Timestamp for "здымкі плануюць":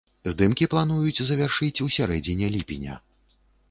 0.31-1.23